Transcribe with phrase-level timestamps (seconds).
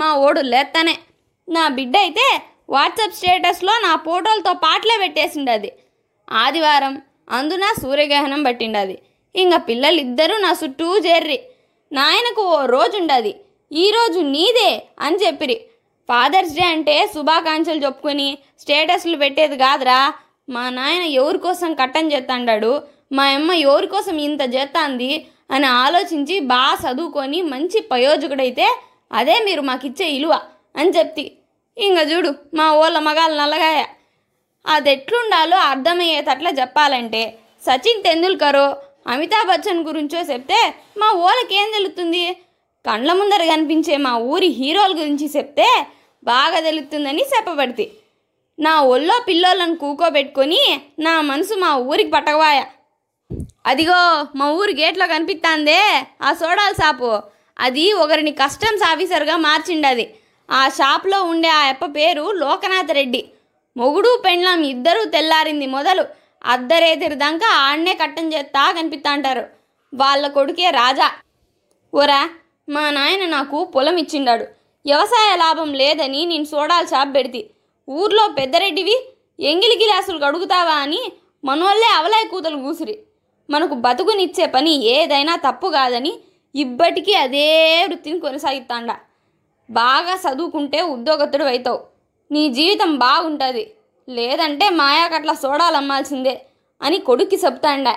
[0.00, 0.94] మా ఓడు లేత్తనే.
[1.48, 2.26] నా బిడ్డ అయితే
[2.74, 5.70] వాట్సాప్ స్టేటస్లో నా ఫోటోలతో పాటలే పెట్టేసిండది.
[6.28, 6.94] ఆదివారం
[7.38, 8.96] అందున సూర్యగ్రహణం పట్టిండది.
[9.34, 11.38] ఇంక పిల్లలిద్దరూ నా చుట్టూ చేర్రి
[11.92, 13.32] నాయనకు ఓ రోజుండది.
[13.70, 14.70] ఈరోజు నీదే
[15.04, 15.56] అని చెప్పిరి.
[16.08, 18.28] ఫాదర్స్ డే అంటే శుభాకాంక్షలు చెప్పుకొని
[18.62, 20.00] స్టేటస్లు పెట్టేది కాదురా.
[20.54, 22.72] మా నాయన ఎవరి కోసం కట్టం చేస్తాడాడు
[23.16, 25.10] మా అమ్మ ఎవరి కోసం ఇంత చేస్తాంది
[25.54, 28.66] అని ఆలోచించి బాగా చదువుకొని మంచి ప్రయోజకుడైతే
[29.10, 30.34] అదే మీరు మాకిచ్చే ఇలువ
[30.76, 31.24] అని చెప్తి.
[31.76, 33.80] ఇంక చూడు మా ఓళ్ళ మగాలు నల్లగాయ.
[34.64, 37.22] అది ఎట్లుండాలో అర్థమయ్యేటట్లా చెప్పాలంటే
[37.66, 38.66] సచిన్ తెందుల్కరో
[39.12, 40.58] అమితాబ్ బచ్చన్ గురించో చెప్తే
[41.00, 42.24] మా ఊళ్ళకేం తెలుస్తుంది
[42.84, 45.68] కండ్ల ముందర కనిపించే మా ఊరి హీరోల గురించి చెప్తే
[46.22, 47.86] బాగా తెలుస్తుందని చెప్పబడితే.
[48.58, 50.62] నా ఒళ్ళో పిల్లోళ్ళను కూకోబెట్టుకొని
[50.98, 52.60] నా మనసు మా ఊరికి పట్టకవాయ
[53.66, 54.00] అదిగో
[54.38, 55.78] మా ఊరి గేట్లో కనిపిస్తాందే
[56.22, 57.10] ఆ సోడాల షాపు
[57.66, 60.04] అది ఒకరిని కస్టమ్స్ ఆఫీసర్గా మార్చిండది.
[60.48, 63.22] ఆ షాప్లో ఉండే ఆ అప్ప పేరు లోకనాథ్ రెడ్డి.
[63.76, 66.04] మొగుడు పెండ్లాం ఇద్దరూ తెల్లారింది మొదలు.
[66.44, 69.44] అద్దరేతిరి దాకా ఆడనే కట్టం చేస్తా కనిపిస్తా అంటారు
[69.92, 71.08] వాళ్ళ కొడుకే రాజా.
[71.92, 72.20] ఓరా
[72.68, 74.44] మా నాయన నాకు పొలం ఇచ్చిండాడు.
[74.84, 77.40] వ్యవసాయ లాభం లేదని నేను సోడాల షాప్ పెడితే.
[77.88, 78.96] ఊర్లో పెద్దరెడ్డివి
[79.50, 81.00] ఎంగిలి గిలాసులు కడుగుతావా అని
[81.44, 82.94] మనోళ్ళే అవలాయ కూతలు కూసిరి
[83.48, 86.12] మనకు బతుకునిచ్చే పని ఏదైనా తప్పు కాదని
[86.54, 87.48] ఇప్పటికీ అదే
[87.86, 88.96] వృత్తిని కొనసాగిస్తాండా
[89.68, 91.80] బాగా చదువుకుంటే ఉద్యోగతుడు అవుతావు
[92.30, 93.64] నీ జీవితం బాగుంటుంది.
[94.08, 96.34] లేదంటే మాయాకట్ల చూడాలమ్మాల్సిందే
[96.80, 97.94] అని కొడుక్కి చెప్తాండా.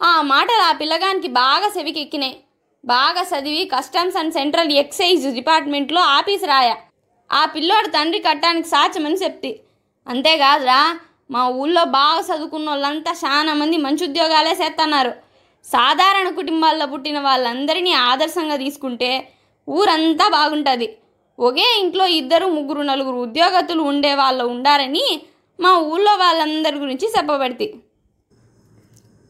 [0.00, 2.36] ఆ మాటలు ఆ పిల్లగానికి బాగా చెవికెక్కినాయి.
[2.84, 6.76] బాగా చదివి కస్టమ్స్ అండ్ సెంట్రల్ ఎక్సైజ్ డిపార్ట్మెంట్లో ఆఫీస్ రాయా.
[7.30, 9.50] ఆ పిల్లోడు తండ్రి కట్టడానికి సాధ్యమని చెప్తి
[10.06, 10.80] అంతేకాదురా
[11.30, 15.12] మా ఊళ్ళో బాగా చదువుకున్న వాళ్ళంతా చాలా మంది మంచి ఉద్యోగాలే చేస్తున్నారు
[15.64, 19.10] సాధారణ కుటుంబాల్లో పుట్టిన వాళ్ళందరినీ ఆదర్శంగా తీసుకుంటే
[19.68, 20.88] ఊరంతా బాగుంటుంది.
[21.38, 25.04] ఒకే ఇంట్లో ఇద్దరు ముగ్గురు నలుగురు ఉద్యోగతులు ఉండే వాళ్ళు ఉండారని
[25.58, 27.66] మా ఊళ్ళో వాళ్ళందరి గురించి చెప్పబడితే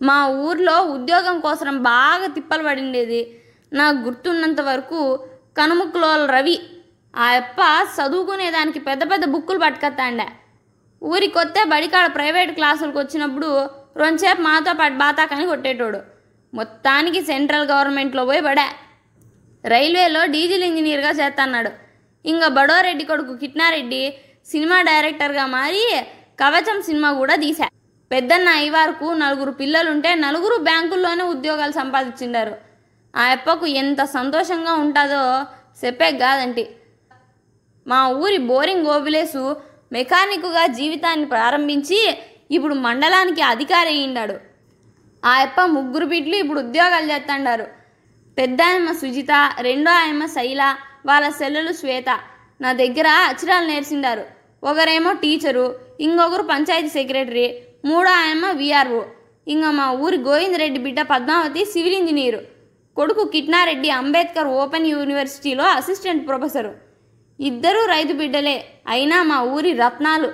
[0.00, 3.20] మా ఊర్లో ఉద్యోగం కోసం బాగా తిప్పలు పడిండేది.
[3.72, 5.00] నాకు గుర్తున్నంత వరకు
[5.58, 6.56] కనుముక్కులో రవి.
[7.14, 7.60] ఆ అప్ప
[7.96, 10.26] చదువుకునేదానికి పెద్ద పెద్ద బుక్కులు పట్టుకొస్తాండే.
[11.02, 13.50] ఊరికొస్తే బడికాడ ప్రైవేట్ క్లాసులకు వచ్చినప్పుడు
[14.02, 16.00] రెండుసేపు మాతో పాటు బాతాకని కొట్టేటోడు.
[16.52, 18.66] మొత్తానికి సెంట్రల్ గవర్నమెంట్లో పోయి పడా.
[19.64, 21.70] రైల్వేలో డీజిల్ ఇంజనీర్గా చేస్తున్నాడు.
[22.24, 24.02] ఇంకా బడోరెడ్డి కొడుకు కిట్నారెడ్డి
[24.52, 25.82] సినిమా డైరెక్టర్గా మారి
[26.42, 27.66] కవచం సినిమా కూడా తీశా.
[28.10, 32.54] పెద్దన్న అయ్యవారుకు నలుగురు పిల్లలుంటే నలుగురు బ్యాంకుల్లోనే ఉద్యోగాలు సంపాదించిండారు.
[33.14, 35.22] ఆ అప్పకు ఎంత సంతోషంగా ఉంటుందో
[35.84, 36.64] చెప్పే కాదంటి.
[37.86, 39.42] మా ఊరి బోరింగ్ గోబిలేసు
[39.92, 42.00] మెకానిక్గా జీవితాన్ని ప్రారంభించి
[42.50, 44.36] ఇప్పుడు మండలానికి అధికారి అయ్యిండాడు.
[45.24, 47.66] ఆ అప్ప ముగ్గురు బిడ్లు ఇప్పుడు ఉద్యోగాలు చేస్తాండారు
[48.38, 50.62] పెద్ద ఆయమ్మ సుజిత రెండో ఆయమ్మ శైల
[51.06, 52.10] వాళ్ళ సెల్లెలు శ్వేత.
[52.60, 54.24] నా దగ్గర అక్షరాలు నేర్చిండారు.
[54.64, 55.66] ఒకరేమో టీచరు
[56.00, 57.46] ఇంకొకరు పంచాయతీ సెక్రటరీ
[57.84, 59.02] మూడో ఆయమ్మ విఆర్ఓ.
[59.46, 62.40] ఇంకా మా ఊరి గోవిందరెడ్డి బిడ్డ పద్మావతి సివిల్ ఇంజనీరు.
[62.96, 66.72] కొడుకు కిట్నారెడ్డి అంబేద్కర్ ఓపెన్ యూనివర్సిటీలో అసిస్టెంట్ ప్రొఫెసరు.
[67.40, 68.56] ఇద్దరూ రైతు బిడ్డలే
[68.88, 70.30] అయినా మా ఊరి రత్నాలు.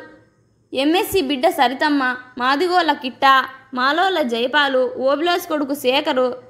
[0.72, 3.24] ఎంఎస్సి బిడ్డ సరితమ్మ మాదిగోళ్ళ కిట్ట
[3.74, 6.42] మాలోళ్ళ జయపాలు ఓబిలోస్ కొడుకు శేఖరు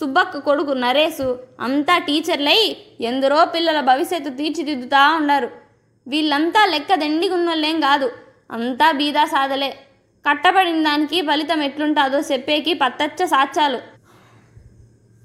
[0.00, 5.50] సుబ్బక్క కొడుకు నరేసు అంతా టీచర్లై ఎందరో పిల్లల భవిష్యత్తు తీర్చిదిద్దుతా ఉన్నారు.
[6.08, 8.12] వీళ్ళంతా లెక్క దండిగున్నోళ్ళేం కాదు.
[8.50, 9.70] అంతా బీదా సాధలే.
[10.28, 13.78] కట్టబడిన దానికి ఫలితం ఎట్లుంటాదో చెప్పేకి పత్తచ్చ సాక్ష్యాలు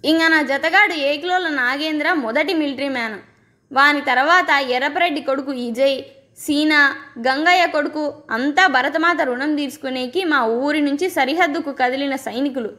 [0.05, 3.19] ఇంక నా జతగాడు ఏకిలోల నాగేంద్ర మొదటి మిలిటరీ మ్యాన్.
[3.71, 6.01] వాని తర్వాత ఎర్రపరెడ్డి కొడుకు విజయ్
[6.38, 6.73] సీన
[7.27, 12.71] గంగయ్య కొడుకు అంతా భరతమాత రుణం తీర్చుకునేకి మా ఊరి నుంచి సరిహద్దుకు కదిలిన సైనికులు.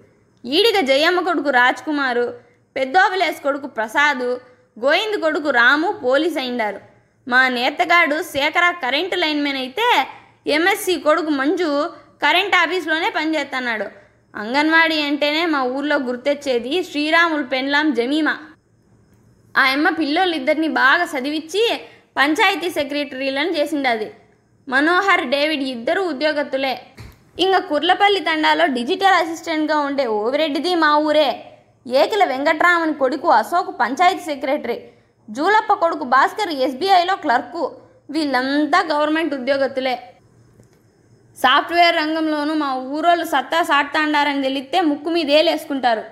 [0.44, 2.26] ఈడిగ జయమ్మ కొడుకు రాజ్ కుమారు
[2.76, 4.28] పెద్దోబలేస్ కొడుకు ప్రసాదు
[4.76, 6.80] గోవింద్ కొడుకు రాము పోలీస్ అయిండారు.
[7.26, 9.86] మా నేతగాడు శేఖర కరెంటు లైన్మెన్ అయితే
[10.46, 11.70] ఎంఎస్సి కొడుకు మంజు
[12.24, 13.86] కరెంట్ ఆఫీస్లోనే పనిచేస్తున్నాడు
[14.34, 18.34] అంగన్వాడీ అంటేనే మా ఊర్లో గుర్తొచ్చేది శ్రీరాములు పెండ్లాం జమీమా.
[19.54, 21.64] ఆ అమ్మ పిల్లోళ్ళిద్దరిని బాగా చదివించి
[22.16, 24.08] పంచాయతీ సెక్రటరీలను చేసిండది.
[24.68, 26.74] మనోహర్ డేవిడ్ ఇద్దరు ఉద్యోగత్తులే.
[27.44, 31.28] ఇంకా కుర్లపల్లి తండాలో డిజిటల్ అసిస్టెంట్గా ఉండే ఓవిరెడ్డిది మా ఊరే.
[31.86, 34.76] ఏకిల వెంకట్రామన్ కొడుకు అశోక్ పంచాయతీ సెక్రటరీ.
[35.28, 37.62] జూలప్ప కొడుకు భాస్కర్ ఎస్బీఐలో క్లర్కు.
[38.14, 39.94] వీళ్ళంతా గవర్నమెంట్ ఉద్యోగత్తులే.
[41.38, 46.04] సాఫ్ట్వేర్ రంగంలోనూ మా ఊరోళ్ళు సత్తా సాటుతాండారని తెలిస్తే ముక్కు మీదేలేసుకుంటారు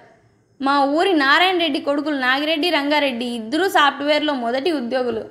[0.60, 5.22] మా ఊరి నారాయణ రెడ్డి కొడుకులు నాగిరెడ్డి రంగారెడ్డి ఇద్దరూ సాఫ్ట్వేర్లో మొదటి ఉద్యోగులు.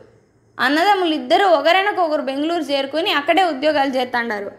[0.57, 4.51] అన్నదమ్ములు ఇద్దరు ఒకరినకొకరు బెంగళూరు చేరుకుని అక్కడే ఉద్యోగాలు చేస్తాడారు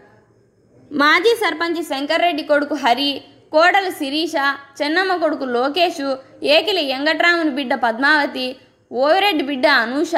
[0.91, 3.11] మాజీ సర్పంచ్ శంకర్రెడ్డి కొడుకు హరి
[3.53, 4.35] కోడలు శిరీష
[4.79, 6.09] చెన్నమ్మ కొడుకు లోకేషు
[6.55, 8.47] ఏకిలి వెంకట్రాముని బిడ్డ పద్మావతి
[8.91, 10.13] ఓవిరెడ్డి బిడ్డ అనూష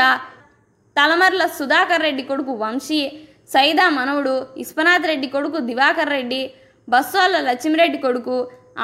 [0.96, 3.00] తలమర్ల సుధాకర్ రెడ్డి కొడుకు వంశీ
[3.54, 6.42] సైదా మనవుడు విశ్వనాథ్ రెడ్డి కొడుకు దివాకర్ రెడ్డి
[6.88, 8.36] బస్సోళ్ళ లక్ష్మిరెడ్డి కొడుకు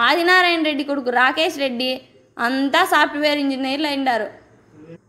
[0.06, 1.90] ఆదినారాయణ రెడ్డి కొడుకు రాకేష్ రెడ్డి
[2.38, 4.28] అంతా సాఫ్ట్వేర్ ఇంజనీర్లు అయిండారు.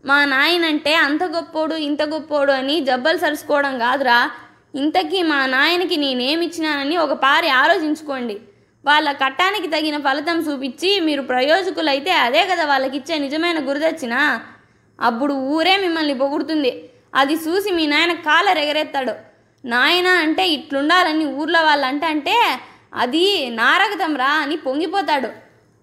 [0.05, 4.31] మా నాయనంటే అంత గొప్పోడు ఇంత గొప్పోడు అని జబ్బలు సరుచుకోవడం కాదురా.
[4.75, 8.35] ఇంతకీ మా నాయనకి నేనేమిచ్చినానని ఒక పారి ఆలోచించుకోండి.
[8.85, 14.41] వాళ్ళ కట్టానికి తగిన ఫలితం చూపించి మీరు ప్రయోజకులైతే అదే కదా వాళ్ళకిచ్చే నిజమైన గురిదచ్చినా
[15.01, 16.71] అప్పుడు ఊరే మిమ్మల్ని పొగుడుతుంది.
[17.15, 19.13] అది చూసి మీ నాయన కాలర్ ఎగరేస్తాడు
[19.65, 22.35] నాయన అంటే ఇట్లుండాలని ఊర్లో వాళ్ళంటే అంటే
[22.93, 25.29] అది నారగతం రా అని పొంగిపోతాడు.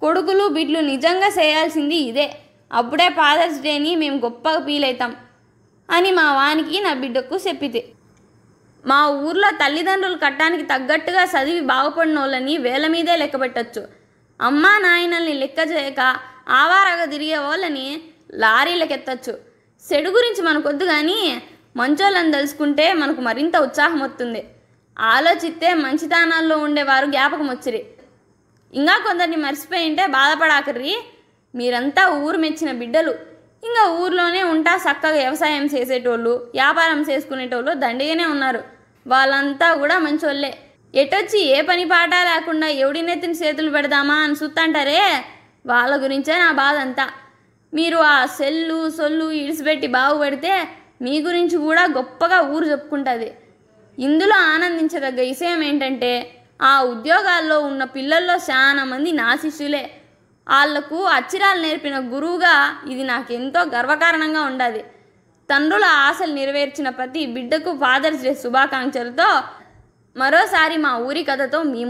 [0.01, 2.29] కొడుకులు బిడ్లు నిజంగా చేయాల్సింది ఇదే.
[2.71, 5.13] అప్పుడే ఫాదర్స్ డేని మేము గొప్పగా ఫీల్ అవుతాం
[5.89, 7.81] అని మా వానికి నా బిడ్డకు చెప్పితే.
[8.85, 13.83] మా ఊర్లో తల్లిదండ్రులు కట్టానికి తగ్గట్టుగా చదివి బాగుపడిన వాళ్ళని వేల మీదే లెక్క పెట్టచ్చు.
[14.41, 16.01] అమ్మా నాయనల్ని లెక్క చేయక
[16.61, 17.87] ఆవారగా తిరిగే వాళ్ళని
[18.35, 19.35] లారీలకెత్తచ్చు.
[19.83, 21.19] చెడు గురించి మనకొద్దు కానీ
[21.77, 24.43] మంచోళ్ళని తెలుసుకుంటే మనకు మరింత ఉత్సాహం వస్తుంది
[24.97, 27.81] ఆలోచిస్తే మంచితనాల్లో ఉండేవారు జ్ఞాపకం వచ్చిరి
[28.73, 30.95] ఇంకా కొందరిని మర్చిపోయి ఉంటే బాధపడాకర్రి
[31.55, 33.13] మీరంతా ఊరు మెచ్చిన బిడ్డలు.
[33.63, 38.61] ఇంకా ఊర్లోనే ఉంటా చక్కగా వ్యవసాయం చేసేటోళ్ళు వ్యాపారం చేసుకునేటోళ్ళు దండిగానే ఉన్నారు.
[39.07, 40.53] వాళ్ళంతా కూడా మంచోళ్ళే.
[40.95, 45.03] ఎటొచ్చి ఏ పని పాట లేకుండా ఎవడి నెత్తిన చేతులు పెడదామా అని చూస్తుంటారే
[45.67, 47.07] వాళ్ళ గురించే నా బాధ అంతా
[47.73, 50.53] మీరు ఆ సెల్లు సొల్లు ఇడిసిపెట్టి బాగుపడితే
[51.03, 53.29] మీ గురించి కూడా గొప్పగా ఊరు చెప్పుకుంటుంది.
[53.99, 56.11] ఇందులో ఆనందించదగ్గ విషయం ఏంటంటే
[56.63, 59.83] ఆ ఉద్యోగాల్లో ఉన్న పిల్లల్లో చాలా మంది నా శిష్యులే
[60.51, 62.55] వాళ్ళకు అచ్చిరాలు నేర్పిన గురువుగా
[62.89, 64.83] ఇది నాకు ఎంతో గర్వకారణంగా ఉండాలి
[65.49, 69.29] తండ్రుల ఆశలు నెరవేర్చిన ప్రతి బిడ్డకు ఫాదర్స్ డే శుభాకాంక్షలతో
[70.17, 71.83] మరోసారి మా ఊరి కథతో మీ